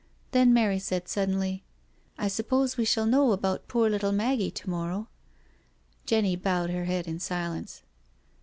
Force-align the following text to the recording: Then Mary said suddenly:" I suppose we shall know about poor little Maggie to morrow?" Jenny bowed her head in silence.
Then 0.31 0.51
Mary 0.51 0.79
said 0.79 1.07
suddenly:" 1.07 1.63
I 2.17 2.27
suppose 2.27 2.75
we 2.75 2.85
shall 2.85 3.05
know 3.05 3.33
about 3.33 3.67
poor 3.67 3.87
little 3.87 4.11
Maggie 4.11 4.49
to 4.49 4.67
morrow?" 4.67 5.09
Jenny 6.07 6.35
bowed 6.35 6.71
her 6.71 6.85
head 6.85 7.07
in 7.07 7.19
silence. 7.19 7.83